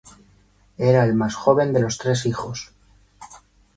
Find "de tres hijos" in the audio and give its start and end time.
1.73-2.73